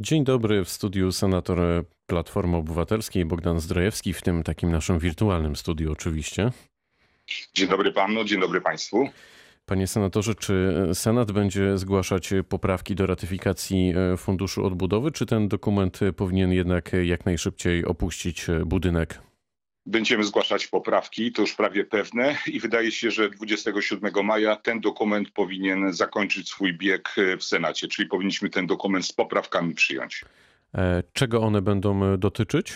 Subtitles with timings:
[0.00, 1.58] Dzień dobry, w studiu senator
[2.06, 6.50] Platformy Obywatelskiej Bogdan Zdrojewski, w tym takim naszym wirtualnym studiu oczywiście.
[7.54, 9.08] Dzień dobry panu, dzień dobry państwu.
[9.66, 16.52] Panie senatorze, czy Senat będzie zgłaszać poprawki do ratyfikacji Funduszu Odbudowy, czy ten dokument powinien
[16.52, 19.27] jednak jak najszybciej opuścić budynek?
[19.90, 25.30] Będziemy zgłaszać poprawki, to już prawie pewne i wydaje się, że 27 maja ten dokument
[25.30, 30.24] powinien zakończyć swój bieg w Senacie, czyli powinniśmy ten dokument z poprawkami przyjąć.
[31.12, 32.72] Czego one będą dotyczyć?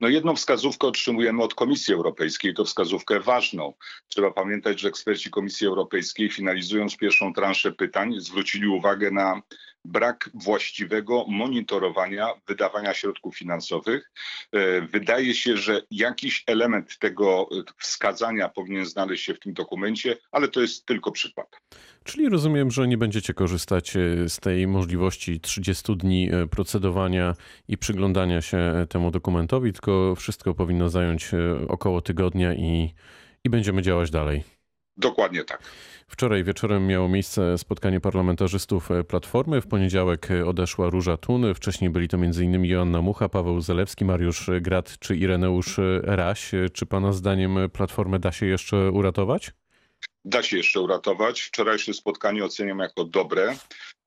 [0.00, 3.74] No jedną wskazówkę otrzymujemy od Komisji Europejskiej, to wskazówkę ważną.
[4.08, 9.42] Trzeba pamiętać, że eksperci Komisji Europejskiej finalizując pierwszą transzę pytań zwrócili uwagę na
[9.84, 14.12] brak właściwego monitorowania wydawania środków finansowych.
[14.92, 17.48] Wydaje się, że jakiś element tego
[17.78, 21.60] wskazania powinien znaleźć się w tym dokumencie, ale to jest tylko przykład.
[22.04, 23.90] Czyli rozumiem, że nie będziecie korzystać
[24.28, 27.34] z tej możliwości 30 dni procedowania
[27.68, 31.30] i przyglądania się temu dokumentowi, tylko wszystko powinno zająć
[31.68, 32.94] około tygodnia i,
[33.44, 34.53] i będziemy działać dalej.
[34.96, 35.62] Dokładnie tak.
[36.08, 39.60] Wczoraj wieczorem miało miejsce spotkanie parlamentarzystów Platformy.
[39.60, 41.54] W poniedziałek odeszła Róża Tun.
[41.54, 42.64] Wcześniej byli to m.in.
[42.64, 46.50] Joanna Mucha, Paweł Zalewski, Mariusz Grat czy Ireneusz Raś.
[46.72, 49.50] Czy pana zdaniem Platformę da się jeszcze uratować?
[50.24, 51.40] Da się jeszcze uratować.
[51.40, 53.56] Wczorajsze spotkanie oceniam jako dobre.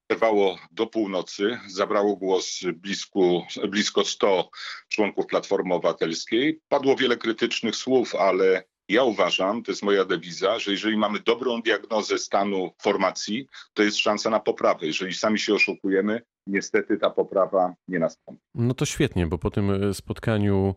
[0.08, 4.50] Trwało do północy, zabrało głos blisko, blisko 100
[4.90, 6.60] członków Platformy Obywatelskiej.
[6.68, 11.62] Padło wiele krytycznych słów, ale ja uważam, to jest moja dewiza, że jeżeli mamy dobrą
[11.62, 14.86] diagnozę stanu formacji, to jest szansa na poprawę.
[14.86, 18.42] Jeżeli sami się oszukujemy, niestety ta poprawa nie nastąpi.
[18.56, 20.76] No to świetnie, bo po tym spotkaniu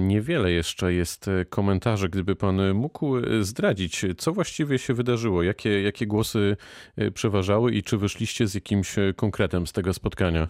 [0.00, 2.08] niewiele jeszcze jest komentarzy.
[2.08, 6.56] Gdyby pan mógł zdradzić, co właściwie się wydarzyło, jakie, jakie głosy
[7.14, 10.48] przeważały i czy wyszliście z jakimś konkretem z tego spotkania?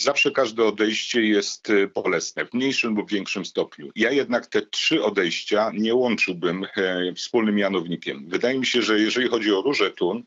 [0.00, 3.90] Zawsze każde odejście jest bolesne w mniejszym lub większym stopniu.
[3.96, 6.66] Ja jednak te trzy odejścia nie łączyłbym
[7.16, 8.28] wspólnym mianownikiem.
[8.28, 10.22] Wydaje mi się, że jeżeli chodzi o Różę Tun,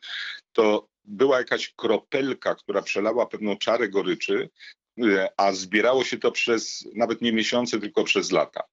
[0.54, 4.50] to była jakaś kropelka, która przelała pewną czarę goryczy,
[5.38, 8.64] a zbierało się to przez nawet nie miesiące, tylko przez lata.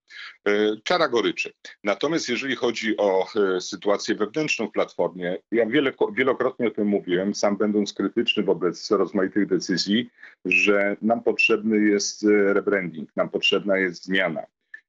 [0.84, 1.52] Czara goryczy.
[1.84, 3.26] Natomiast jeżeli chodzi o
[3.60, 9.46] sytuację wewnętrzną w Platformie, ja wiele, wielokrotnie o tym mówiłem, sam będąc krytyczny wobec rozmaitych
[9.46, 10.10] decyzji,
[10.44, 14.42] że nam potrzebny jest rebranding, nam potrzebna jest zmiana.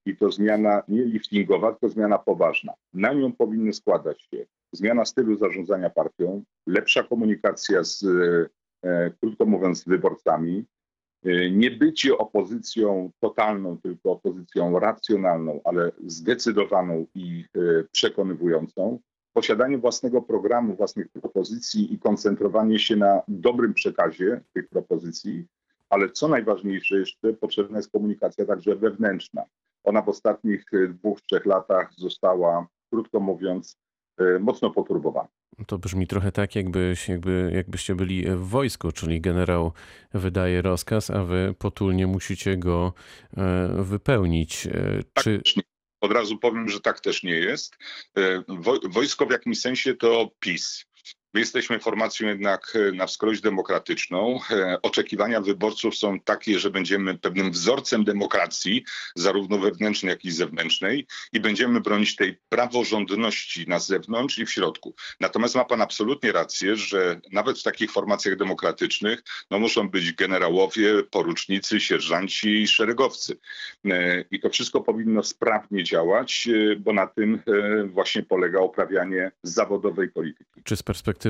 [0.06, 2.74] I to zmiana nie liftingowa, tylko zmiana poważna.
[2.94, 8.06] Na nią powinny składać się zmiana stylu zarządzania partią, lepsza komunikacja z,
[9.20, 10.66] krótko mówiąc, z wyborcami,
[11.52, 17.46] nie bycie opozycją totalną, tylko opozycją racjonalną, ale zdecydowaną i
[17.92, 19.00] przekonywującą,
[19.34, 25.46] posiadanie własnego programu, własnych propozycji i koncentrowanie się na dobrym przekazie tych propozycji,
[25.90, 29.44] ale co najważniejsze jeszcze, potrzebna jest komunikacja także wewnętrzna.
[29.84, 33.78] Ona w ostatnich dwóch, trzech latach została, krótko mówiąc,
[34.40, 35.30] mocno poturbowana.
[35.68, 39.74] To brzmi trochę tak, jakbyś, jakby, jakbyście byli w wojsku, czyli generał
[40.14, 42.94] wydaje rozkaz, a wy potulnie musicie go
[43.80, 44.68] wypełnić.
[45.14, 45.42] Tak, Czy...
[46.02, 47.78] Od razu powiem, że tak też nie jest.
[48.90, 50.86] Wojsko w jakimś sensie to PiS.
[51.34, 54.40] My jesteśmy formacją jednak na wskroś demokratyczną.
[54.82, 58.84] Oczekiwania wyborców są takie, że będziemy pewnym wzorcem demokracji,
[59.16, 64.96] zarówno wewnętrznej, jak i zewnętrznej, i będziemy bronić tej praworządności na zewnątrz i w środku.
[65.20, 71.04] Natomiast ma pan absolutnie rację, że nawet w takich formacjach demokratycznych no, muszą być generałowie,
[71.04, 73.38] porucznicy, sierżanci i szeregowcy.
[74.32, 76.48] I to wszystko powinno sprawnie działać,
[76.80, 77.40] bo na tym
[77.86, 80.62] właśnie polega uprawianie zawodowej polityki.
[80.64, 81.23] Czy z perspektywy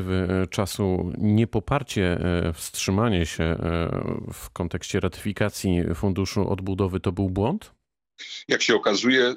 [0.49, 2.17] czasu niepoparcie,
[2.53, 3.55] wstrzymanie się
[4.33, 7.71] w kontekście ratyfikacji Funduszu Odbudowy to był błąd?
[8.47, 9.35] Jak się okazuje,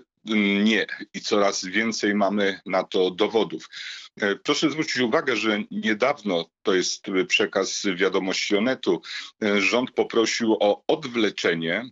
[0.65, 0.87] nie.
[1.15, 3.69] I coraz więcej mamy na to dowodów.
[4.43, 9.00] Proszę zwrócić uwagę, że niedawno, to jest przekaz wiadomości Onetu,
[9.59, 11.91] rząd poprosił o odwleczenie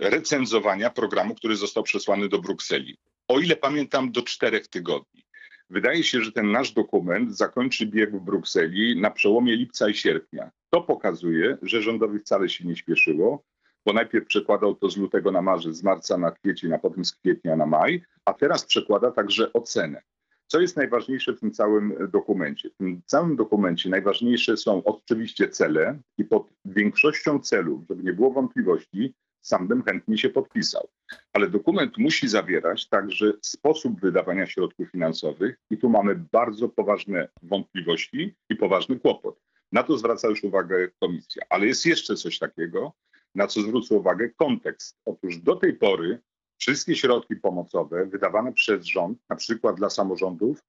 [0.00, 2.98] recenzowania programu, który został przesłany do Brukseli.
[3.28, 5.24] O ile pamiętam, do czterech tygodni.
[5.70, 10.50] Wydaje się, że ten nasz dokument zakończy bieg w Brukseli na przełomie lipca i sierpnia.
[10.70, 13.44] To pokazuje, że rządowi wcale się nie śpieszyło,
[13.86, 17.12] bo najpierw przekładał to z lutego na marzec, z marca na kwiecień, a potem z
[17.12, 20.02] kwietnia na maj, a teraz przekłada także ocenę.
[20.46, 22.70] Co jest najważniejsze w tym całym dokumencie?
[22.70, 28.30] W tym całym dokumencie najważniejsze są oczywiście cele i pod większością celów, żeby nie było
[28.30, 30.88] wątpliwości, sam bym chętnie się podpisał.
[31.32, 38.34] Ale dokument musi zawierać także sposób wydawania środków finansowych i tu mamy bardzo poważne wątpliwości
[38.48, 39.40] i poważny kłopot.
[39.72, 41.42] Na to zwraca już uwagę komisja.
[41.50, 42.92] Ale jest jeszcze coś takiego,
[43.34, 44.96] na co zwrócę uwagę kontekst.
[45.04, 46.20] Otóż do tej pory
[46.58, 50.60] wszystkie środki pomocowe wydawane przez rząd, na przykład dla samorządów,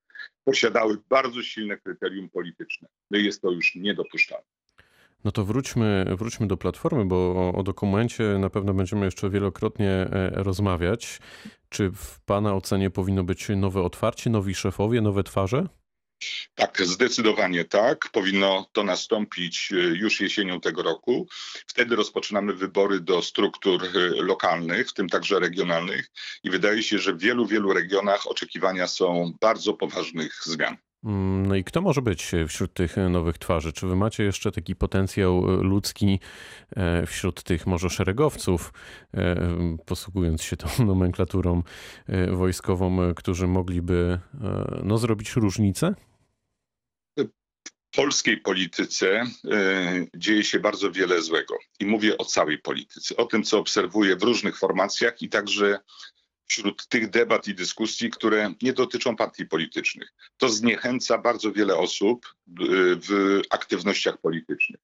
[0.44, 2.88] posiadały bardzo silne kryterium polityczne.
[3.12, 4.59] No i jest to już niedopuszczalne.
[5.24, 9.90] No to wróćmy, wróćmy do platformy, bo o, o, dokumencie na pewno będziemy jeszcze wielokrotnie
[9.90, 11.20] e, rozmawiać.
[11.70, 15.68] Czy w Pana ocenie powinno być nowe otwarcie, nowi szefowie, nowe twarze?
[16.56, 18.10] Tak, zdecydowanie tak.
[18.12, 21.28] Powinno to nastąpić e, już jesienią tego roku.
[21.68, 23.90] Wtedy rozpoczynamy wybory do struktur e,
[24.22, 26.10] lokalnych, w tym także regionalnych,
[26.44, 30.78] i wydaje się, że w wielu, wielu regionach oczekiwania są bardzo poważnych zmian.
[31.04, 33.74] Mm, no i kto może być wśród tych nowych twarzy?
[33.74, 36.20] Czy wy macie jeszcze taki potencjał ludzki
[36.76, 38.74] e, wśród tych może szeregowców,
[39.86, 41.64] posługując się tą nomenklaturą
[42.32, 44.20] wojskową, którzy mogliby
[44.84, 45.96] no, zrobić różnicę?
[47.96, 49.24] polskiej polityce
[50.16, 51.58] dzieje się bardzo wiele złego.
[51.80, 55.80] I mówię o całej polityce, o tym, co obserwuję w różnych formacjach i także
[56.50, 60.10] wśród tych debat i dyskusji, które nie dotyczą partii politycznych.
[60.38, 62.54] To zniechęca bardzo wiele osób y,
[62.96, 64.82] w aktywnościach politycznych.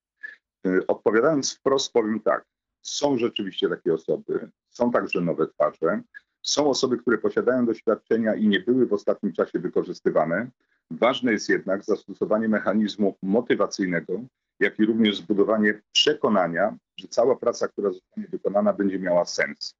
[0.67, 2.45] Y, odpowiadając wprost, powiem tak.
[2.81, 6.01] Są rzeczywiście takie osoby, są także nowe twarze,
[6.41, 10.49] są osoby, które posiadają doświadczenia i nie były w ostatnim czasie wykorzystywane.
[10.91, 14.21] Ważne jest jednak zastosowanie mechanizmu motywacyjnego,
[14.59, 19.75] jak i również zbudowanie przekonania, że cała praca, która zostanie wykonana, będzie miała sens.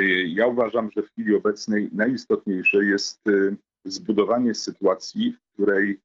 [0.00, 6.00] Y, ja uważam, że w chwili obecnej najistotniejsze jest y, zbudowanie sytuacji, w której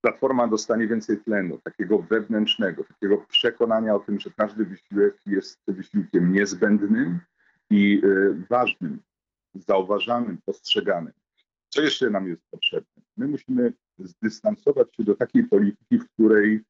[0.00, 6.32] platforma dostanie więcej tlenu, takiego wewnętrznego, takiego przekonania o tym, że każdy wysiłek jest wysiłkiem
[6.32, 7.20] niezbędnym
[7.70, 9.02] i y, ważnym
[9.54, 11.12] zauważanym, postrzeganym.
[11.68, 13.02] Co jeszcze nam jest potrzebne?
[13.16, 16.64] My musimy zdystansować się do takiej polityki, w której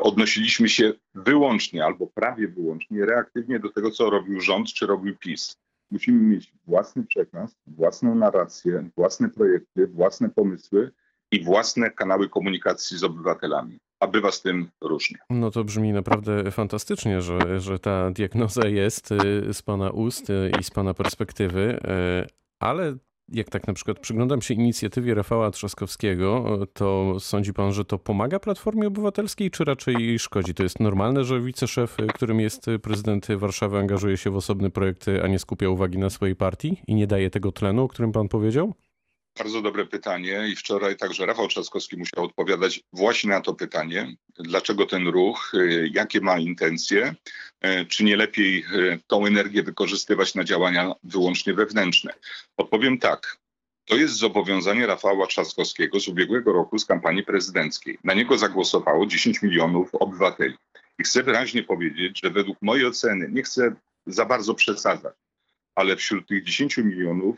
[0.00, 5.56] odnosiliśmy się wyłącznie albo prawie wyłącznie reaktywnie do tego, co robił rząd czy robił PiS.
[5.90, 10.90] Musimy mieć własny przekaz, własną narrację, własne projekty, własne pomysły
[11.32, 15.18] i własne kanały komunikacji z obywatelami a bywa z tym różnie.
[15.30, 20.50] No to brzmi naprawdę fantastycznie, że, że ta diagnoza jest y, z Pana ust y,
[20.60, 21.80] i z Pana perspektywy,
[22.24, 22.26] y,
[22.60, 22.96] ale
[23.32, 28.38] jak tak na przykład przyglądam się inicjatywie Rafała Trzaskowskiego, to sądzi pan, że to pomaga
[28.38, 30.54] Platformie Obywatelskiej, czy raczej szkodzi?
[30.54, 35.26] To jest normalne, że wiceszef, którym jest prezydent Warszawy, angażuje się w osobny projekt, a
[35.28, 38.74] nie skupia uwagi na swojej partii i nie daje tego tlenu, o którym pan powiedział?
[39.38, 44.16] Bardzo dobre pytanie i wczoraj także Rafał Trzaskowski musiał odpowiadać właśnie na to pytanie.
[44.38, 47.14] Dlaczego ten ruch, y, jakie ma intencje,
[47.64, 52.14] y, czy nie lepiej y, tą energię wykorzystywać na działania wyłącznie wewnętrzne?
[52.56, 53.38] Odpowiem tak.
[53.84, 57.98] To jest zobowiązanie Rafała Trzaskowskiego z ubiegłego roku z kampanii prezydenckiej.
[58.04, 60.54] Na niego zagłosowało 10 milionów obywateli.
[60.98, 63.74] I chcę wyraźnie powiedzieć, że według mojej oceny, nie chcę
[64.06, 65.14] za bardzo przesadzać,
[65.74, 67.36] ale wśród tych 10 milionów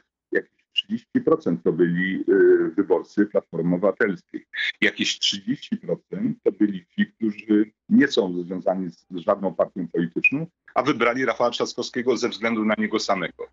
[1.16, 4.46] 30% to byli y, wyborcy Platformy Obywatelskiej.
[4.80, 11.24] Jakieś 30% to byli ci, którzy nie są związani z żadną partią polityczną, a wybrali
[11.24, 13.46] Rafała Trzaskowskiego ze względu na niego samego.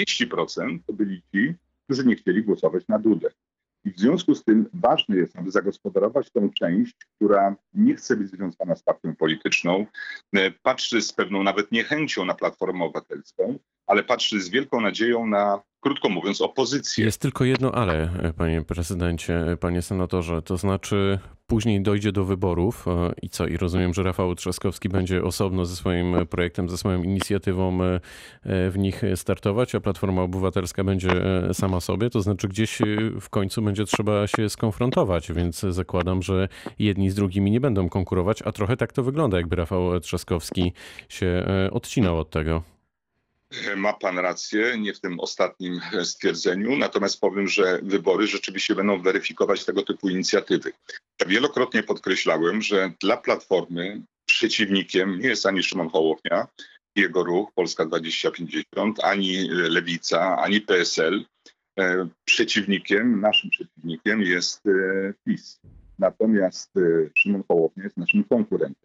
[0.00, 1.54] 30% to byli ci,
[1.84, 3.30] którzy nie chcieli głosować na Dudę.
[3.84, 8.30] I w związku z tym ważne jest, aby zagospodarować tą część, która nie chce być
[8.30, 9.86] związana z partią polityczną,
[10.32, 15.62] e, patrzy z pewną nawet niechęcią na Platformę Obywatelską, ale patrzy z wielką nadzieją na
[15.84, 17.04] krótko mówiąc, opozycję.
[17.04, 23.12] Jest tylko jedno ale, panie prezydencie, panie senatorze, to znaczy później dojdzie do wyborów e,
[23.22, 23.46] i co?
[23.46, 28.00] I rozumiem, że Rafał Trzaskowski będzie osobno ze swoim projektem, ze swoją inicjatywą e,
[28.70, 32.78] w nich startować, a Platforma Obywatelska będzie e, sama sobie, to znaczy gdzieś
[33.20, 36.48] w końcu będzie trzeba się skonfrontować, więc zakładam, że
[36.78, 40.72] jedni z drugimi nie będą konkurować, a trochę tak to wygląda, jakby Rafał Trzaskowski
[41.08, 42.73] się odcinał od tego.
[43.76, 49.64] Ma pan rację, nie w tym ostatnim stwierdzeniu, natomiast powiem, że wybory rzeczywiście będą weryfikować
[49.64, 50.72] tego typu inicjatywy.
[51.20, 56.46] Ja wielokrotnie podkreślałem, że dla Platformy przeciwnikiem nie jest ani Szymon Hołownia,
[56.96, 61.24] jego ruch Polska 2050, ani Lewica, ani PSL.
[61.78, 64.70] E, przeciwnikiem, naszym przeciwnikiem jest e,
[65.24, 65.60] PiS.
[65.98, 66.80] Natomiast e,
[67.14, 68.83] Szymon Hołownia jest naszym konkurentem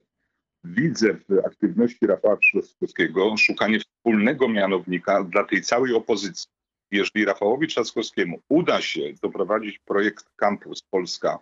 [0.63, 6.51] widzę w aktywności Rafała Trzaskowskiego szukanie wspólnego mianownika dla tej całej opozycji.
[6.91, 11.39] Jeżeli Rafałowi Trzaskowskiemu uda się doprowadzić projekt Campus Polska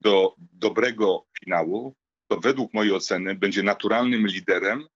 [0.00, 1.94] do dobrego finału,
[2.28, 4.86] to według mojej oceny będzie naturalnym liderem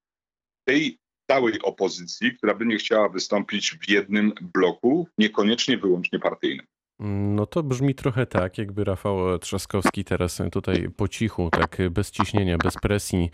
[0.65, 0.99] tej
[1.31, 6.67] całej opozycji, która by nie chciała wystąpić w jednym bloku, niekoniecznie wyłącznie partyjnym.
[6.99, 12.59] No to brzmi trochę tak, jakby Rafał Trzaskowski teraz tutaj po cichu, tak bez ciśnienia,
[12.59, 13.31] bez presji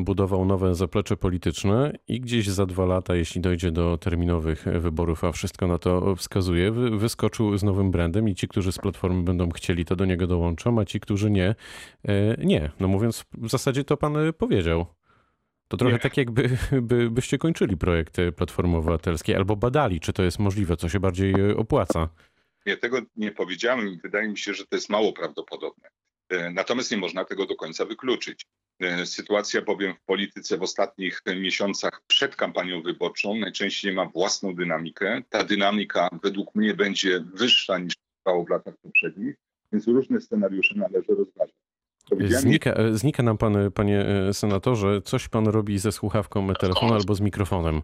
[0.00, 5.32] budował nowe zaplecze polityczne i gdzieś za dwa lata, jeśli dojdzie do terminowych wyborów, a
[5.32, 9.84] wszystko na to wskazuje, wyskoczył z nowym brandem i ci, którzy z Platformy będą chcieli,
[9.84, 11.54] to do niego dołączą, a ci, którzy nie,
[12.04, 12.70] e, nie.
[12.80, 14.86] No mówiąc, w zasadzie to pan powiedział.
[15.68, 16.00] To trochę nie.
[16.00, 20.88] tak, jakby by, byście kończyli projekt Platformy Obywatelskiej albo badali, czy to jest możliwe, co
[20.88, 22.08] się bardziej opłaca.
[22.66, 23.98] Nie, tego nie powiedziałem.
[24.02, 25.88] Wydaje mi się, że to jest mało prawdopodobne.
[26.28, 28.46] E, natomiast nie można tego do końca wykluczyć.
[28.80, 35.22] E, sytuacja bowiem w polityce w ostatnich miesiącach przed kampanią wyborczą najczęściej ma własną dynamikę.
[35.30, 39.34] Ta dynamika według mnie będzie wyższa niż trwało w latach poprzednich,
[39.72, 41.56] więc różne scenariusze należy rozważyć.
[42.28, 47.82] Znika, znika nam pan, panie senatorze, coś pan robi ze słuchawką telefonu albo z mikrofonem.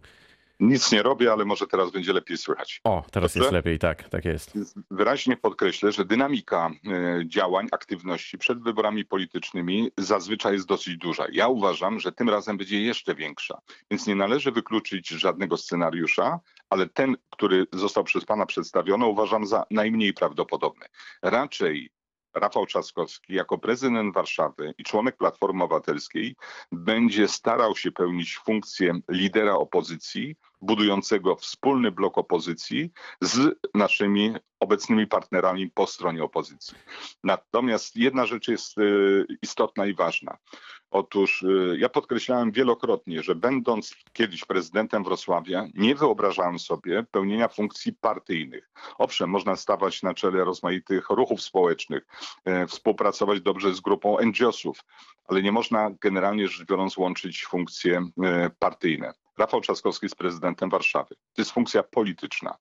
[0.62, 2.80] Nic nie robię, ale może teraz będzie lepiej słychać.
[2.84, 3.44] O, teraz Dobrze?
[3.44, 4.52] jest lepiej, tak, tak jest.
[4.90, 11.26] Wyraźnie podkreślę, że dynamika e, działań, aktywności przed wyborami politycznymi zazwyczaj jest dosyć duża.
[11.32, 13.58] Ja uważam, że tym razem będzie jeszcze większa,
[13.90, 16.40] więc nie należy wykluczyć żadnego scenariusza,
[16.70, 20.86] ale ten, który został przez Pana przedstawiony, uważam za najmniej prawdopodobny.
[21.22, 21.90] Raczej
[22.34, 26.36] Rafał Trzaskowski jako prezydent Warszawy i członek Platformy Obywatelskiej
[26.72, 35.70] będzie starał się pełnić funkcję lidera opozycji, budującego wspólny blok opozycji z naszymi obecnymi partnerami
[35.70, 36.76] po stronie opozycji.
[37.24, 40.36] Natomiast jedna rzecz jest y, istotna i ważna.
[40.92, 47.92] Otóż y, ja podkreślałem wielokrotnie, że będąc kiedyś prezydentem Wrocławia, nie wyobrażałem sobie pełnienia funkcji
[47.92, 48.70] partyjnych.
[48.98, 52.06] Owszem, można stawać na czele rozmaitych ruchów społecznych,
[52.62, 54.84] y, współpracować dobrze z grupą NGO-sów,
[55.24, 58.06] ale nie można generalnie rzecz biorąc łączyć funkcje
[58.58, 59.12] partyjne.
[59.38, 61.14] Rafał Trzaskowski jest prezydentem Warszawy.
[61.14, 62.56] To jest funkcja polityczna.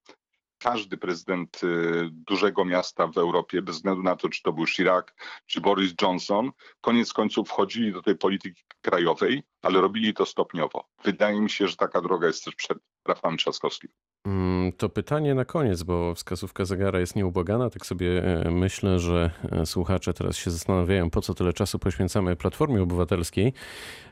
[0.62, 5.06] Każdy prezydent y, dużego miasta w Europie, bez względu na to, czy to był Chirac,
[5.46, 6.52] czy Boris Johnson,
[6.82, 10.90] koniec końców wchodzili do tej polityki krajowej, ale robili to stopniowo.
[11.04, 12.78] Wydaje mi się, że taka droga jest też przed
[13.08, 13.92] Rafałem Trzaskowskim.
[14.26, 17.70] Mm, to pytanie na koniec, bo wskazówka zegara jest nieubłagana.
[17.70, 22.36] Tak sobie e, myślę, że e, słuchacze teraz się zastanawiają, po co tyle czasu poświęcamy
[22.36, 23.54] Platformie Obywatelskiej.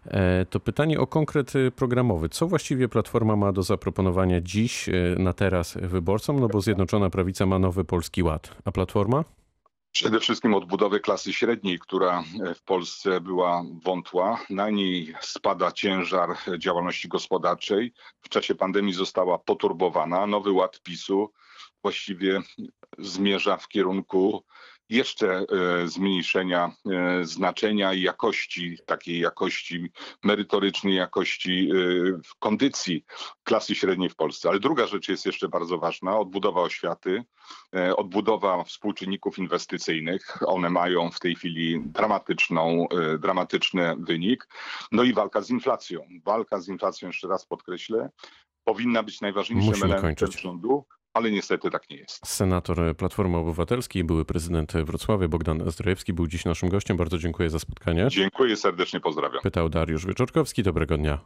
[0.06, 2.30] E, to pytanie o konkret programowy.
[2.30, 6.40] Co właściwie Platforma ma do zaproponowania dziś, na teraz wyborcom?
[6.40, 8.56] No bo Zjednoczona Prawica ma nowy Polski Ład.
[8.66, 9.39] A Platforma?
[9.92, 12.24] Przede wszystkim odbudowy klasy średniej, która
[12.56, 14.40] w Polsce była wątła.
[14.50, 17.94] Na niej spada ciężar działalności gospodarczej.
[18.22, 20.28] W czasie pandemii została poturbowana.
[20.28, 21.34] Nowy ład PiSu
[21.82, 22.42] właściwie
[22.98, 24.44] zmierza w kierunku
[24.90, 25.46] jeszcze
[25.84, 29.92] e, zmniejszenia e, znaczenia i jakości, takiej jakości
[30.24, 31.76] merytorycznej, jakości e,
[32.40, 33.06] kondycji
[33.44, 34.50] klasy średniej w Polsce.
[34.50, 37.24] Ale druga rzecz jest jeszcze bardzo ważna, odbudowa oświaty,
[37.98, 40.38] odbudowa współczynników inwestycyjnych.
[40.48, 42.88] One mają w tej chwili dramatyczną,
[43.20, 44.48] dramatyczny wynik.
[44.92, 46.02] No i walka z inflacją.
[46.24, 48.10] Walka z inflacją, jeszcze raz podkreślę,
[48.64, 50.42] powinna być najważniejszym Musimy elementem kończyć.
[50.42, 52.28] rządu ale niestety tak nie jest.
[52.28, 56.98] Senator Platformy Obywatelskiej, były prezydent Wrocławia Bogdan Zdrojewski był dziś naszym gościem.
[56.98, 58.08] Bardzo dziękuję za spotkanie.
[58.10, 59.42] Dziękuję serdecznie, pozdrawiam.
[59.44, 60.64] Pytał Dariusz Wieczorkowski.
[60.64, 61.20] Dobrego dnia.